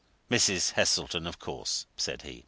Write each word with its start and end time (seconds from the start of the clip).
"Mrs. 0.31 0.71
Heselton, 0.73 1.27
of 1.27 1.37
course," 1.37 1.85
said 1.95 2.23
he. 2.23 2.39